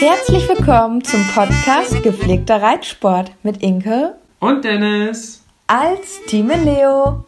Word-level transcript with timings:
Herzlich 0.00 0.48
willkommen 0.48 1.04
zum 1.04 1.20
Podcast 1.34 2.02
Gepflegter 2.02 2.62
Reitsport 2.62 3.32
mit 3.42 3.62
Inke 3.62 4.14
und 4.38 4.64
Dennis 4.64 5.44
als 5.66 6.24
Team 6.26 6.48
Leo. 6.48 7.26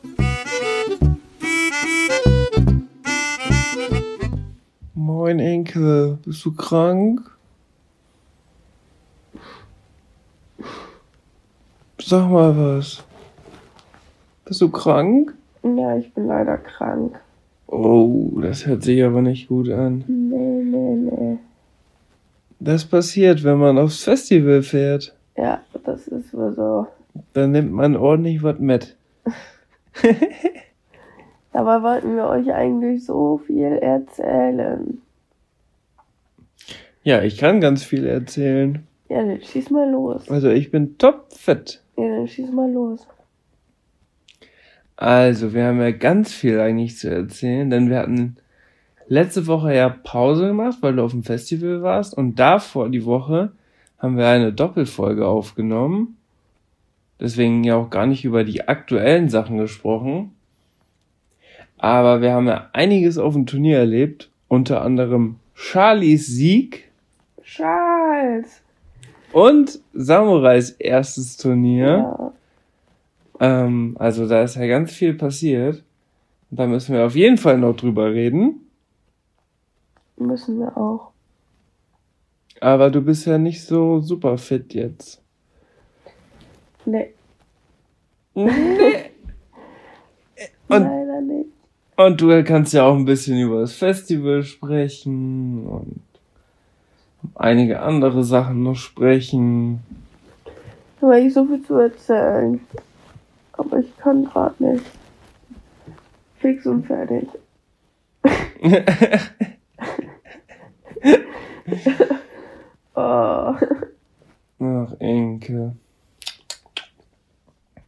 Moin 4.95 5.39
Inke, 5.39 6.17
bist 6.25 6.43
du 6.47 6.55
krank? 6.55 7.21
Sag 12.01 12.31
mal 12.31 12.57
was. 12.57 13.05
Bist 14.47 14.62
du 14.62 14.70
krank? 14.70 15.34
Ja, 15.62 15.98
ich 15.98 16.11
bin 16.15 16.27
leider 16.27 16.57
krank. 16.57 17.20
Oh, 17.67 18.31
das 18.41 18.65
hört 18.65 18.83
sich 18.83 19.05
aber 19.05 19.20
nicht 19.20 19.48
gut 19.48 19.69
an. 19.69 20.05
Nee, 20.09 20.62
nee, 20.64 21.11
nee. 21.11 21.39
Das 22.64 22.84
passiert, 22.84 23.42
wenn 23.42 23.58
man 23.58 23.77
aufs 23.77 24.05
Festival 24.05 24.62
fährt. 24.62 25.12
Ja, 25.36 25.60
das 25.82 26.06
ist 26.06 26.32
wohl 26.32 26.52
so. 26.52 26.86
Dann 27.32 27.50
nimmt 27.50 27.72
man 27.72 27.96
ordentlich 27.96 28.41
was 28.44 28.60
mit. 28.60 28.96
Dabei 31.52 31.83
wollten 31.83 32.14
wir 32.14 32.28
euch 32.28 32.52
eigentlich 32.52 33.05
so 33.05 33.38
viel 33.38 33.78
erzählen. 33.83 35.02
Ja, 37.02 37.22
ich 37.22 37.36
kann 37.36 37.60
ganz 37.60 37.83
viel 37.83 38.06
erzählen. 38.06 38.86
Ja, 39.08 39.24
dann 39.24 39.42
schieß 39.42 39.70
mal 39.70 39.90
los. 39.90 40.30
Also 40.30 40.48
ich 40.48 40.70
bin 40.70 40.96
topfit. 40.98 41.83
Ja, 41.96 42.06
dann 42.16 42.28
schieß 42.28 42.52
mal 42.52 42.70
los. 42.70 43.08
Also, 44.94 45.52
wir 45.52 45.64
haben 45.64 45.80
ja 45.80 45.90
ganz 45.90 46.33
viel 46.33 46.60
eigentlich 46.60 46.96
zu 46.96 47.10
erzählen, 47.10 47.70
denn 47.70 47.90
wir 47.90 47.98
hatten 47.98 48.36
letzte 49.08 49.47
Woche 49.47 49.75
ja 49.75 49.89
Pause 49.89 50.48
gemacht, 50.48 50.78
weil 50.81 50.97
du 50.97 51.03
auf 51.03 51.12
dem 51.12 51.22
Festival 51.22 51.83
warst 51.83 52.17
und 52.17 52.39
davor 52.39 52.89
die 52.89 53.05
Woche 53.05 53.53
haben 53.98 54.17
wir 54.17 54.28
eine 54.28 54.53
Doppelfolge 54.53 55.27
aufgenommen. 55.27 56.17
Deswegen 57.20 57.62
ja 57.62 57.77
auch 57.77 57.91
gar 57.91 58.06
nicht 58.06 58.25
über 58.25 58.42
die 58.42 58.67
aktuellen 58.67 59.28
Sachen 59.28 59.58
gesprochen. 59.58 60.33
Aber 61.78 62.20
wir 62.20 62.33
haben 62.33 62.48
ja 62.48 62.69
einiges 62.73 63.19
auf 63.19 63.34
dem 63.34 63.47
Turnier 63.47 63.78
erlebt, 63.78 64.30
unter 64.48 64.83
anderem 64.83 65.36
Charlies 65.55 66.27
Sieg. 66.27 66.91
Charles! 67.42 68.62
Und 69.33 69.80
Samurais 69.92 70.70
erstes 70.70 71.36
Turnier. 71.36 71.86
Ja. 71.86 72.33
Ähm, 73.41 73.97
also 73.98 74.28
da 74.28 74.42
ist 74.42 74.56
ja 74.56 74.67
ganz 74.67 74.92
viel 74.92 75.14
passiert. 75.14 75.83
Da 76.50 76.67
müssen 76.67 76.95
wir 76.95 77.06
auf 77.06 77.14
jeden 77.14 77.39
Fall 77.39 77.58
noch 77.58 77.75
drüber 77.75 78.12
reden. 78.12 78.61
Müssen 80.27 80.61
wir 80.61 80.77
auch. 80.77 81.12
Aber 82.61 82.91
du 82.91 83.01
bist 83.01 83.27
ja 83.27 83.39
nicht 83.39 83.64
so 83.64 84.01
super 84.01 84.39
fit 84.39 84.73
jetzt. 84.74 85.20
Nee. 86.85 87.13
Nee. 88.35 88.46
Und, 90.69 90.83
Leider 90.85 91.20
nicht. 91.20 91.51
Und 91.96 92.20
du 92.20 92.45
kannst 92.45 92.73
ja 92.73 92.85
auch 92.85 92.95
ein 92.96 93.05
bisschen 93.05 93.39
über 93.39 93.61
das 93.61 93.74
Festival 93.74 94.42
sprechen 94.42 95.67
und 95.67 96.01
einige 97.35 97.80
andere 97.80 98.25
Sachen 98.25 98.63
noch 98.63 98.77
sprechen. 98.77 99.80
Weil 101.01 101.27
ich 101.27 101.35
so 101.35 101.45
viel 101.45 101.63
zu 101.63 101.75
erzählen. 101.75 102.61
Aber 103.52 103.79
ich 103.79 103.96
kann 103.98 104.25
gerade 104.25 104.55
nicht. 104.64 104.85
Fix 106.39 106.67
und 106.67 106.86
fertig. 106.86 107.29
oh. 112.94 113.55
Ach, 114.60 114.92
Inke. 115.00 115.74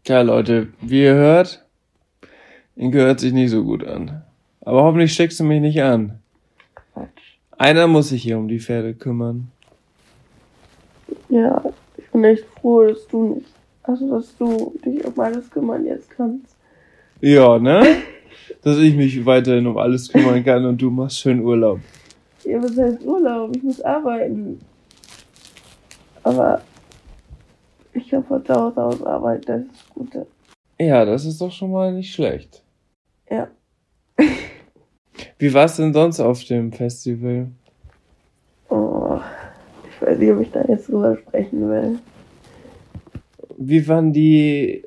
Ja, 0.06 0.22
Leute, 0.22 0.68
wie 0.80 1.02
ihr 1.02 1.14
hört, 1.14 1.64
Inke 2.76 2.98
hört 2.98 3.20
sich 3.20 3.32
nicht 3.32 3.50
so 3.50 3.62
gut 3.62 3.86
an. 3.86 4.22
Aber 4.62 4.82
hoffentlich 4.82 5.12
steckst 5.12 5.38
du 5.40 5.44
mich 5.44 5.60
nicht 5.60 5.82
an. 5.82 6.18
Quatsch. 6.74 7.38
Einer 7.56 7.86
muss 7.86 8.08
sich 8.08 8.22
hier 8.22 8.38
um 8.38 8.48
die 8.48 8.60
Pferde 8.60 8.94
kümmern. 8.94 9.50
Ja, 11.28 11.62
ich 11.96 12.10
bin 12.10 12.24
echt 12.24 12.44
froh, 12.60 12.86
dass 12.86 13.06
du 13.08 13.34
nicht, 13.34 13.46
also 13.82 14.10
dass 14.10 14.36
du 14.36 14.74
dich 14.84 15.04
um 15.04 15.18
alles 15.20 15.50
kümmern 15.50 15.86
jetzt 15.86 16.10
kannst. 16.10 16.56
Ja, 17.20 17.58
ne? 17.58 17.82
Dass 18.62 18.78
ich 18.78 18.94
mich 18.94 19.24
weiterhin 19.24 19.66
um 19.66 19.78
alles 19.78 20.10
kümmern 20.10 20.44
kann 20.44 20.64
und 20.64 20.80
du 20.80 20.90
machst 20.90 21.18
schön 21.18 21.40
Urlaub. 21.40 21.80
Ja, 22.44 22.62
was 22.62 22.76
heißt 22.76 23.04
Urlaub? 23.04 23.56
Ich 23.56 23.62
muss 23.62 23.80
arbeiten. 23.80 24.60
Aber 26.22 26.60
ich 27.92 28.08
kann 28.08 28.24
von 28.24 28.44
zu 28.44 28.54
Hause 28.54 28.82
aus 28.82 29.02
arbeiten, 29.02 29.44
das 29.46 29.60
ist 29.62 29.70
das 29.72 29.94
Gute. 29.94 30.26
Ja, 30.78 31.04
das 31.04 31.24
ist 31.24 31.40
doch 31.40 31.52
schon 31.52 31.72
mal 31.72 31.92
nicht 31.92 32.12
schlecht. 32.12 32.62
Ja. 33.30 33.48
Wie 35.38 35.54
war 35.54 35.64
es 35.64 35.76
denn 35.76 35.92
sonst 35.92 36.20
auf 36.20 36.44
dem 36.44 36.72
Festival? 36.72 37.48
Oh, 38.68 39.18
ich 39.88 40.06
weiß 40.06 40.18
nicht, 40.18 40.32
ob 40.32 40.40
ich 40.40 40.50
da 40.50 40.64
jetzt 40.66 40.88
drüber 40.88 41.16
sprechen 41.16 41.68
will. 41.70 41.98
Wie 43.56 43.86
waren 43.88 44.12
die 44.12 44.84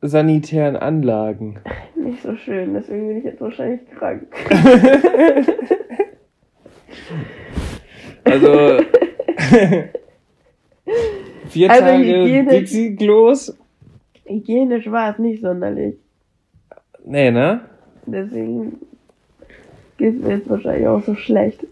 sanitären 0.00 0.76
Anlagen? 0.76 1.60
Nicht 1.94 2.22
so 2.22 2.34
schön, 2.36 2.74
deswegen 2.74 3.08
bin 3.08 3.18
ich 3.18 3.24
jetzt 3.24 3.40
wahrscheinlich 3.40 3.80
krank. 3.90 4.26
Also 8.24 8.48
vier 11.48 11.70
Also 11.70 11.82
Tage 11.84 12.04
Hygiene- 12.04 12.50
Dixie-Klos? 12.50 13.56
Hygienisch 14.24 14.90
war 14.90 15.12
es 15.12 15.18
nicht 15.18 15.40
sonderlich. 15.42 15.96
Nee, 17.04 17.30
ne? 17.30 17.60
Deswegen 18.06 18.78
geht 19.98 20.20
mir 20.22 20.36
jetzt 20.36 20.48
wahrscheinlich 20.48 20.86
auch 20.88 21.02
so 21.04 21.14
schlecht. 21.14 21.64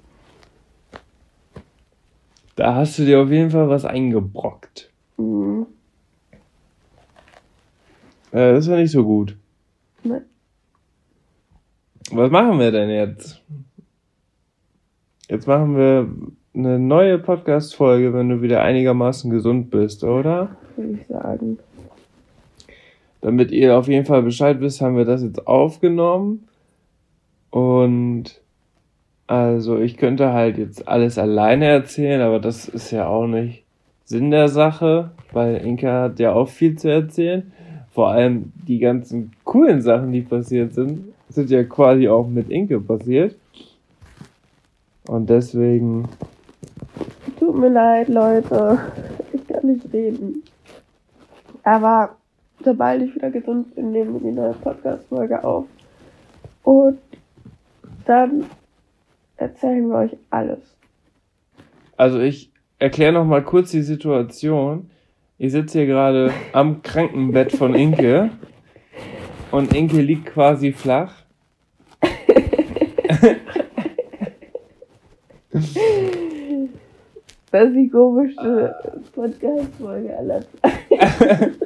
Da 2.56 2.74
hast 2.76 2.98
du 2.98 3.04
dir 3.04 3.20
auf 3.20 3.30
jeden 3.30 3.50
Fall 3.50 3.68
was 3.68 3.84
eingebrockt. 3.84 4.90
Mhm. 5.16 5.66
Äh, 8.30 8.52
das 8.54 8.68
war 8.70 8.76
nicht 8.76 8.92
so 8.92 9.04
gut. 9.04 9.36
Ne. 10.04 10.24
Was 12.12 12.30
machen 12.30 12.58
wir 12.60 12.70
denn 12.70 12.90
jetzt? 12.90 13.42
Jetzt 15.28 15.46
machen 15.46 15.76
wir 15.76 16.08
eine 16.54 16.78
neue 16.78 17.18
Podcast-Folge, 17.18 18.12
wenn 18.12 18.28
du 18.28 18.42
wieder 18.42 18.60
einigermaßen 18.60 19.30
gesund 19.30 19.70
bist, 19.70 20.04
oder? 20.04 20.56
Würde 20.76 20.98
ich 21.00 21.06
sagen. 21.06 21.58
Damit 23.22 23.50
ihr 23.50 23.78
auf 23.78 23.88
jeden 23.88 24.04
Fall 24.04 24.22
Bescheid 24.22 24.60
wisst, 24.60 24.82
haben 24.82 24.98
wir 24.98 25.06
das 25.06 25.22
jetzt 25.22 25.46
aufgenommen. 25.46 26.46
Und 27.48 28.42
also 29.26 29.78
ich 29.78 29.96
könnte 29.96 30.34
halt 30.34 30.58
jetzt 30.58 30.86
alles 30.86 31.16
alleine 31.16 31.68
erzählen, 31.68 32.20
aber 32.20 32.38
das 32.38 32.68
ist 32.68 32.90
ja 32.90 33.06
auch 33.06 33.26
nicht 33.26 33.64
Sinn 34.04 34.30
der 34.30 34.48
Sache, 34.48 35.12
weil 35.32 35.56
Inka 35.64 36.02
hat 36.02 36.20
ja 36.20 36.34
auch 36.34 36.48
viel 36.48 36.76
zu 36.76 36.90
erzählen. 36.90 37.50
Vor 37.92 38.08
allem 38.08 38.52
die 38.68 38.78
ganzen 38.78 39.32
coolen 39.44 39.80
Sachen, 39.80 40.12
die 40.12 40.20
passiert 40.20 40.74
sind, 40.74 41.14
sind 41.30 41.48
ja 41.48 41.64
quasi 41.64 42.08
auch 42.08 42.28
mit 42.28 42.50
Inke 42.50 42.78
passiert. 42.78 43.36
Und 45.06 45.28
deswegen, 45.30 46.08
Tut 47.38 47.56
mir 47.56 47.68
leid, 47.68 48.08
Leute. 48.08 48.78
Ich 49.32 49.46
kann 49.46 49.66
nicht 49.66 49.92
reden. 49.92 50.42
Aber 51.62 52.16
sobald 52.64 53.02
ich 53.02 53.14
wieder 53.14 53.30
gesund 53.30 53.74
bin, 53.74 53.92
nehmen 53.92 54.14
wir 54.14 54.20
die 54.30 54.34
neue 54.36 54.54
Podcast-Folge 54.54 55.42
auf. 55.44 55.66
Und 56.62 56.98
dann 58.06 58.46
erzählen 59.36 59.88
wir 59.88 59.96
euch 59.96 60.16
alles. 60.30 60.58
also 61.96 62.20
ich 62.20 62.50
erkläre 62.78 63.12
noch 63.12 63.24
mal 63.24 63.42
kurz 63.42 63.70
die 63.70 63.82
Situation. 63.82 64.90
Ich 65.38 65.52
sitze 65.52 65.78
hier 65.78 65.86
gerade 65.86 66.32
am 66.52 66.82
Krankenbett 66.82 67.52
von 67.52 67.74
Inke 67.74 68.30
Und 69.50 69.74
Inke 69.74 70.00
liegt 70.00 70.26
quasi 70.26 70.72
flach. 70.72 71.12
Das 77.52 77.68
ist 77.68 77.76
die 77.76 77.88
komischste 77.88 78.74
Podcast-Folge 79.14 80.18
aller 80.18 80.40
Zeiten. 80.40 81.56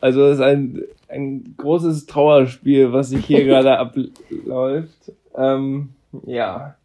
Also 0.00 0.24
es 0.24 0.36
ist 0.36 0.42
ein, 0.42 0.82
ein 1.08 1.54
großes 1.58 2.06
Trauerspiel, 2.06 2.92
was 2.92 3.10
sich 3.10 3.26
hier 3.26 3.44
gerade 3.44 3.78
abläuft. 3.78 5.12
Ähm, 5.36 5.90
ja. 6.24 6.76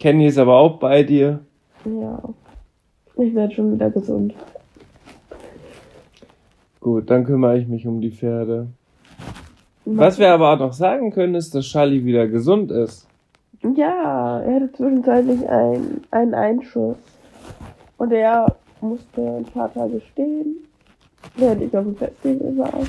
Kenny 0.00 0.26
ist 0.26 0.38
aber 0.38 0.56
auch 0.56 0.80
bei 0.80 1.04
dir. 1.04 1.40
Ja. 1.84 2.20
Ich 3.16 3.34
werde 3.34 3.54
schon 3.54 3.74
wieder 3.74 3.90
gesund. 3.90 4.34
Gut, 6.80 7.08
dann 7.08 7.24
kümmere 7.24 7.58
ich 7.58 7.68
mich 7.68 7.86
um 7.86 8.00
die 8.00 8.10
Pferde. 8.10 8.66
Was 9.84 10.18
wir 10.18 10.32
aber 10.32 10.52
auch 10.52 10.58
noch 10.58 10.72
sagen 10.72 11.12
können, 11.12 11.36
ist, 11.36 11.54
dass 11.54 11.66
Charlie 11.66 12.04
wieder 12.04 12.26
gesund 12.26 12.72
ist. 12.72 13.06
Ja, 13.62 14.40
er 14.40 14.54
hatte 14.54 14.72
zwischenzeitlich 14.72 15.48
ein, 15.48 16.02
einen 16.10 16.34
Einschuss. 16.34 16.96
Und 17.96 18.12
er 18.12 18.56
musste 18.80 19.20
ein 19.20 19.44
paar 19.44 19.72
Tage 19.72 20.00
stehen, 20.12 20.56
während 21.36 21.62
ich 21.62 21.76
auf 21.76 21.84
dem 21.84 21.96
Festival 21.96 22.56
war. 22.58 22.86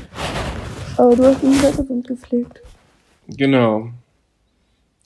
Aber 0.97 1.15
du 1.15 1.23
hast 1.23 1.43
ihn 1.43 1.61
gesund 1.61 2.07
gepflegt. 2.07 2.61
Genau. 3.27 3.89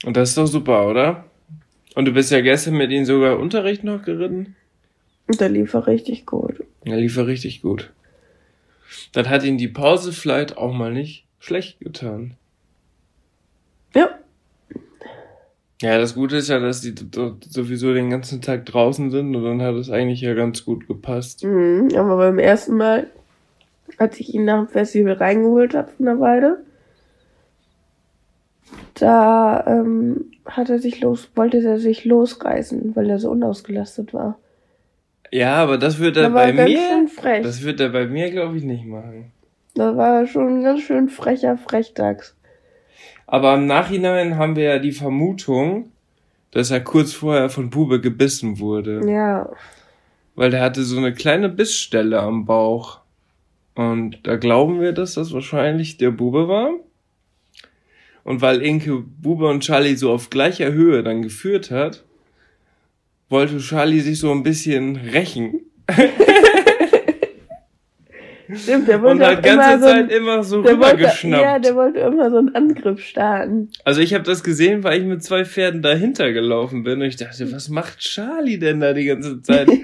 Und 0.06 0.16
das 0.16 0.30
ist 0.30 0.38
doch 0.38 0.48
super, 0.48 0.88
oder? 0.88 1.26
Und 1.96 2.06
du 2.06 2.12
bist 2.12 2.32
ja 2.32 2.42
gestern 2.42 2.76
mit 2.76 2.92
ihm 2.92 3.06
sogar 3.06 3.40
Unterricht 3.40 3.84
noch 3.84 4.04
geritten? 4.04 4.56
Und 5.28 5.42
der 5.42 5.50
lief 5.50 5.74
er 5.74 5.88
richtig 5.88 6.26
gut. 6.26 6.64
Er 6.86 6.98
lief 6.98 7.18
er 7.18 7.28
richtig 7.28 7.62
gut. 7.62 7.92
Dann 9.12 9.30
hat 9.30 9.44
ihn 9.44 9.58
die 9.58 9.68
Pause 9.68 10.14
vielleicht 10.14 10.58
auch 10.58 10.72
mal 10.72 10.94
nicht 10.94 11.26
schlecht 11.40 11.80
getan. 11.80 12.36
Ja. 13.94 14.10
Ja, 15.82 16.00
das 16.00 16.16
Gute 16.16 16.38
ist 16.38 16.50
ja, 16.50 16.60
dass 16.60 16.82
die 16.82 16.96
sowieso 17.50 17.94
den 17.94 18.10
ganzen 18.10 18.42
Tag 18.42 18.66
draußen 18.66 19.12
sind 19.12 19.36
und 19.36 19.44
dann 19.44 19.62
hat 19.62 19.76
es 19.76 19.92
eigentlich 19.92 20.22
ja 20.22 20.34
ganz 20.34 20.66
gut 20.66 20.88
gepasst. 20.88 21.44
Mhm, 21.44 21.90
aber 21.96 22.18
beim 22.18 22.40
ersten 22.40 22.78
Mal, 22.78 23.08
als 23.98 24.20
ich 24.20 24.34
ihn 24.34 24.46
nach 24.46 24.66
dem 24.66 24.68
Festival 24.70 25.14
reingeholt 25.14 25.76
habe 25.76 25.92
von 25.96 26.06
der 26.08 26.20
Weide, 26.20 26.58
da 28.96 29.64
ähm, 29.68 30.32
hat 30.46 30.70
er 30.70 30.80
sich 30.80 31.02
los, 31.02 31.30
wollte 31.36 31.60
er 31.60 31.80
sich 31.80 32.06
losreißen, 32.06 32.96
weil 32.96 33.10
er 33.10 33.20
so 33.20 33.30
unausgelastet 33.30 34.14
war. 34.16 34.40
Ja, 35.32 35.56
aber 35.56 35.78
das 35.78 36.00
wird 36.00 36.18
er 36.18 36.24
Da 36.24 36.30
bei 36.30 36.54
mir, 36.54 37.08
das 37.44 37.64
wird 37.64 37.80
er 37.80 37.90
bei 37.90 38.08
mir, 38.08 38.32
glaube 38.32 38.58
ich, 38.58 38.64
nicht 38.64 38.86
machen. 38.86 39.32
Da 39.76 39.96
war 39.96 40.22
er 40.22 40.28
schon 40.28 40.60
ein 40.60 40.64
ganz 40.64 40.82
schön 40.82 41.10
frecher 41.10 41.58
Frechdachs. 41.58 42.37
Aber 43.28 43.56
im 43.56 43.68
Nachhinein 43.68 44.38
haben 44.38 44.56
wir 44.56 44.64
ja 44.64 44.80
die 44.80 44.94
Vermutung, 44.94 45.92
dass 46.52 46.72
er 46.72 46.80
kurz 46.80 47.12
vorher 47.14 47.50
von 47.50 47.70
Bube 47.70 48.00
gebissen 48.00 48.60
wurde. 48.60 49.02
Ja. 49.08 49.50
Weil 50.36 50.52
der 50.52 50.62
hatte 50.62 50.84
so 50.84 50.98
eine 50.98 51.14
kleine 51.14 51.50
Bissstelle 51.50 52.20
am 52.20 52.46
Bauch. 52.46 53.02
Und 53.76 54.20
da 54.24 54.38
glauben 54.38 54.80
wir, 54.80 54.94
dass 54.94 55.16
das 55.16 55.34
wahrscheinlich 55.34 55.98
der 55.98 56.12
Bube 56.12 56.48
war. 56.48 56.72
Und 58.24 58.42
weil 58.42 58.62
Inke 58.62 58.98
Bube 58.98 59.48
und 59.48 59.62
Charlie 59.62 59.96
so 59.96 60.12
auf 60.12 60.30
gleicher 60.30 60.72
Höhe 60.72 61.04
dann 61.04 61.22
geführt 61.22 61.70
hat, 61.70 62.06
wollte 63.30 63.60
Charlie 63.60 64.00
sich 64.00 64.20
so 64.20 64.32
ein 64.32 64.44
bisschen 64.44 64.96
rächen. 64.96 65.62
Stimmt, 68.54 68.88
der 68.88 69.02
wollte 69.02 69.24
Und 69.24 69.30
hat 69.30 69.44
ganze 69.44 69.74
immer 69.74 69.80
so 69.80 69.86
Zeit 69.86 70.04
ein, 70.04 70.10
immer 70.10 70.44
so 70.44 70.62
der 70.62 70.80
wollte, 70.80 70.94
rübergeschnappt. 70.94 71.44
ja, 71.44 71.60
der 71.60 71.76
wollte 71.76 72.00
immer 72.00 72.30
so 72.30 72.38
einen 72.38 72.56
Angriff 72.56 73.02
starten. 73.02 73.70
Also 73.84 74.02
ich 74.02 74.14
habe 74.14 74.24
das 74.24 74.44
gesehen, 74.44 74.84
weil 74.84 75.02
ich 75.02 75.06
mit 75.06 75.24
zwei 75.24 75.44
Pferden 75.46 75.82
dahinter 75.82 76.32
gelaufen 76.32 76.84
bin 76.84 77.02
und 77.02 77.08
ich 77.08 77.18
dachte, 77.18 77.52
was 77.52 77.70
macht 77.70 78.00
Charlie 78.00 78.58
denn 78.58 78.80
da 78.80 78.94
die 78.94 79.06
ganze 79.06 79.42
Zeit? 79.42 79.68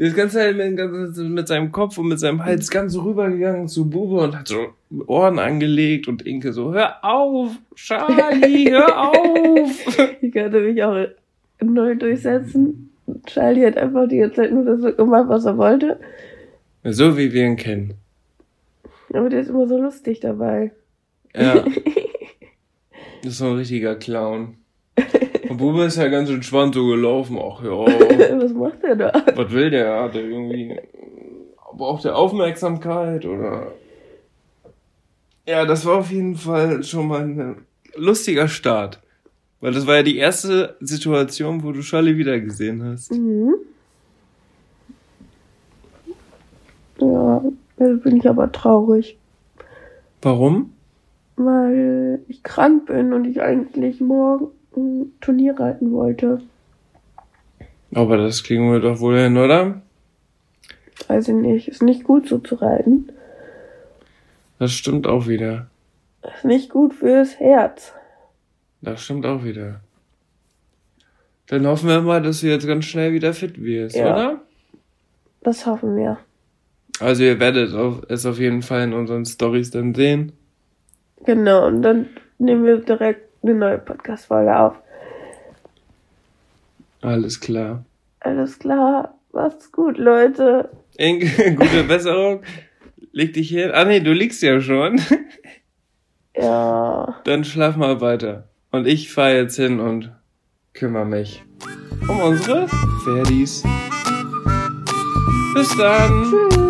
Die 0.00 0.06
ist 0.06 0.16
ganze 0.16 0.38
Zeit 0.38 0.56
mit, 0.56 0.78
mit 1.18 1.46
seinem 1.46 1.72
Kopf 1.72 1.98
und 1.98 2.08
mit 2.08 2.18
seinem 2.18 2.42
Hals 2.42 2.70
ganz 2.70 2.94
so 2.94 3.02
rübergegangen 3.02 3.68
zu 3.68 3.90
Bube 3.90 4.22
und 4.22 4.34
hat 4.38 4.48
so 4.48 4.68
Ohren 5.06 5.38
angelegt 5.38 6.08
und 6.08 6.22
Inke 6.22 6.54
so, 6.54 6.72
hör 6.72 7.04
auf, 7.04 7.50
Charlie, 7.74 8.70
hör 8.70 8.98
auf. 9.10 9.98
Ich 10.22 10.32
konnte 10.32 10.60
mich 10.60 10.82
auch 10.82 10.96
null 11.60 11.96
durchsetzen. 11.96 12.90
Charlie 13.26 13.66
hat 13.66 13.76
einfach 13.76 14.08
die 14.08 14.16
ganze 14.16 14.36
Zeit 14.36 14.52
nur 14.52 14.64
das 14.64 14.96
gemacht, 14.96 15.24
was 15.28 15.44
er 15.44 15.58
wollte. 15.58 16.00
So 16.84 17.16
wie 17.16 17.32
wir 17.32 17.44
ihn 17.44 17.56
kennen. 17.56 17.94
Aber 19.12 19.28
der 19.28 19.40
ist 19.40 19.48
immer 19.48 19.66
so 19.66 19.80
lustig 19.80 20.20
dabei. 20.20 20.72
Ja. 21.34 21.64
Das 23.22 23.32
ist 23.32 23.38
so 23.38 23.48
ein 23.48 23.56
richtiger 23.56 23.96
Clown. 23.96 24.56
Und 25.50 25.58
Bube 25.58 25.84
ist 25.84 25.98
ja 25.98 26.08
ganz 26.08 26.30
entspannt 26.30 26.74
so 26.74 26.86
gelaufen. 26.86 27.38
Ach 27.38 27.62
ja, 27.62 27.70
was 28.40 28.54
macht 28.54 28.82
er 28.82 28.96
da? 28.96 29.12
was 29.34 29.52
will 29.52 29.68
der? 29.68 30.04
Hat 30.04 30.14
er 30.14 30.22
irgendwie, 30.22 30.74
braucht 31.76 32.06
er 32.06 32.16
Aufmerksamkeit 32.16 33.26
oder? 33.26 33.72
Ja, 35.46 35.66
das 35.66 35.84
war 35.84 35.98
auf 35.98 36.10
jeden 36.10 36.36
Fall 36.36 36.82
schon 36.82 37.08
mal 37.08 37.20
ein 37.20 37.66
lustiger 37.94 38.48
Start. 38.48 39.00
Weil 39.60 39.72
das 39.72 39.86
war 39.86 39.96
ja 39.96 40.02
die 40.02 40.16
erste 40.16 40.76
Situation, 40.80 41.62
wo 41.62 41.72
du 41.72 41.80
Charlie 41.80 42.16
wiedergesehen 42.16 42.82
hast. 42.82 43.12
Mhm. 43.12 43.56
Ja, 47.00 47.42
jetzt 47.78 48.02
bin 48.02 48.16
ich 48.16 48.28
aber 48.28 48.52
traurig, 48.52 49.16
Warum? 50.22 50.72
weil 51.36 52.20
ich 52.28 52.42
krank 52.42 52.86
bin 52.86 53.12
und 53.12 53.24
ich 53.24 53.40
eigentlich 53.40 54.00
morgen 54.00 54.48
ein 54.76 55.12
Turnier 55.20 55.58
reiten 55.58 55.92
wollte. 55.92 56.42
Aber 57.94 58.16
das 58.18 58.44
kriegen 58.44 58.70
wir 58.70 58.80
doch 58.80 59.00
wohl 59.00 59.18
hin, 59.18 59.36
oder? 59.36 59.80
Weiß 61.08 61.28
ich 61.28 61.34
nicht, 61.34 61.68
ist 61.68 61.82
nicht 61.82 62.04
gut 62.04 62.28
so 62.28 62.38
zu 62.38 62.56
reiten. 62.56 63.10
Das 64.58 64.72
stimmt 64.72 65.06
auch 65.06 65.26
wieder. 65.26 65.66
Ist 66.22 66.44
nicht 66.44 66.68
gut 66.70 66.92
fürs 66.94 67.40
Herz. 67.40 67.92
Das 68.82 69.02
stimmt 69.02 69.24
auch 69.26 69.42
wieder. 69.42 69.80
Dann 71.46 71.66
hoffen 71.66 71.88
wir 71.88 72.00
mal, 72.02 72.22
dass 72.22 72.42
du 72.42 72.46
jetzt 72.48 72.66
ganz 72.66 72.84
schnell 72.84 73.12
wieder 73.12 73.32
fit 73.32 73.60
wirst, 73.62 73.96
Ja. 73.96 74.12
oder? 74.14 74.40
Das 75.42 75.66
hoffen 75.66 75.96
wir. 75.96 76.18
Also 77.00 77.22
ihr 77.24 77.40
werdet 77.40 77.72
es 78.08 78.26
auf 78.26 78.38
jeden 78.38 78.62
Fall 78.62 78.82
in 78.82 78.92
unseren 78.92 79.24
Stories 79.24 79.70
dann 79.70 79.94
sehen. 79.94 80.32
Genau, 81.24 81.66
und 81.66 81.82
dann 81.82 82.08
nehmen 82.38 82.64
wir 82.64 82.78
direkt 82.78 83.22
eine 83.42 83.54
neue 83.54 83.78
Podcast-Folge 83.78 84.58
auf. 84.58 84.74
Alles 87.02 87.40
klar. 87.40 87.84
Alles 88.20 88.58
klar, 88.58 89.14
macht's 89.32 89.72
gut, 89.72 89.96
Leute. 89.96 90.68
Inge, 90.96 91.26
gute 91.56 91.84
Besserung. 91.84 92.42
Leg 93.12 93.32
dich 93.32 93.48
hin. 93.48 93.70
Ah 93.72 93.84
nee, 93.84 94.00
du 94.00 94.12
liegst 94.12 94.42
ja 94.42 94.60
schon. 94.60 95.00
Ja, 96.36 97.20
Dann 97.24 97.44
schlaf 97.44 97.76
mal 97.76 98.00
weiter. 98.00 98.48
Und 98.70 98.86
ich 98.86 99.12
fahr 99.12 99.32
jetzt 99.32 99.56
hin 99.56 99.80
und 99.80 100.12
kümmere 100.74 101.06
mich 101.06 101.42
um 102.08 102.20
unsere 102.20 102.68
Pferdis. 103.02 103.64
Bis 105.54 105.76
dann. 105.76 106.24
tschüss. 106.30 106.69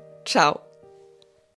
ciao. 0.25 0.70